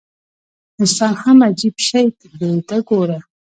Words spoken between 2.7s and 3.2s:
وګوره.